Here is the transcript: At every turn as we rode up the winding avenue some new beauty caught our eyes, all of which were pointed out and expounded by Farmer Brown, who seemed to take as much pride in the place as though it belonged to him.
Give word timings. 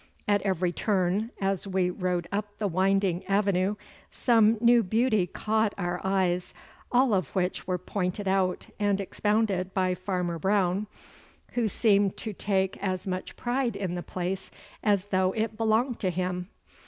At 0.27 0.41
every 0.41 0.71
turn 0.71 1.29
as 1.39 1.67
we 1.67 1.91
rode 1.91 2.27
up 2.31 2.57
the 2.57 2.65
winding 2.67 3.23
avenue 3.27 3.75
some 4.09 4.57
new 4.59 4.81
beauty 4.81 5.27
caught 5.27 5.75
our 5.77 6.01
eyes, 6.03 6.55
all 6.91 7.13
of 7.13 7.27
which 7.35 7.67
were 7.67 7.77
pointed 7.77 8.27
out 8.27 8.65
and 8.79 8.99
expounded 8.99 9.75
by 9.75 9.93
Farmer 9.93 10.39
Brown, 10.39 10.87
who 11.51 11.67
seemed 11.67 12.17
to 12.17 12.33
take 12.33 12.77
as 12.81 13.05
much 13.05 13.35
pride 13.35 13.75
in 13.75 13.93
the 13.93 14.01
place 14.01 14.49
as 14.83 15.05
though 15.05 15.33
it 15.33 15.55
belonged 15.55 15.99
to 15.99 16.09
him. 16.09 16.47